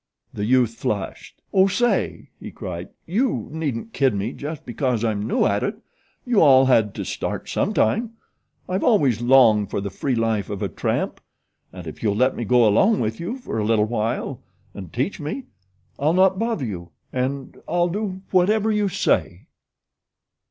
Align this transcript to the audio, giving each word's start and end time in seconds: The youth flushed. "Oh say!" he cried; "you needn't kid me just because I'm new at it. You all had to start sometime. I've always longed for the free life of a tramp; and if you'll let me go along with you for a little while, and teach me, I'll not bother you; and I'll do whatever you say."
The 0.33 0.45
youth 0.45 0.73
flushed. 0.73 1.43
"Oh 1.53 1.67
say!" 1.67 2.29
he 2.39 2.49
cried; 2.49 2.89
"you 3.05 3.49
needn't 3.51 3.93
kid 3.93 4.15
me 4.15 4.33
just 4.33 4.65
because 4.65 5.05
I'm 5.05 5.27
new 5.27 5.45
at 5.45 5.61
it. 5.61 5.77
You 6.25 6.41
all 6.41 6.65
had 6.65 6.95
to 6.95 7.05
start 7.05 7.47
sometime. 7.47 8.13
I've 8.67 8.83
always 8.83 9.21
longed 9.21 9.69
for 9.69 9.79
the 9.79 9.91
free 9.91 10.15
life 10.15 10.49
of 10.49 10.63
a 10.63 10.69
tramp; 10.69 11.21
and 11.71 11.85
if 11.85 12.01
you'll 12.01 12.15
let 12.15 12.35
me 12.35 12.45
go 12.45 12.67
along 12.67 12.99
with 12.99 13.19
you 13.19 13.37
for 13.37 13.59
a 13.59 13.63
little 13.63 13.85
while, 13.85 14.41
and 14.73 14.91
teach 14.91 15.19
me, 15.19 15.43
I'll 15.99 16.13
not 16.13 16.39
bother 16.39 16.65
you; 16.65 16.89
and 17.13 17.61
I'll 17.67 17.89
do 17.89 18.23
whatever 18.31 18.71
you 18.71 18.89
say." 18.89 19.45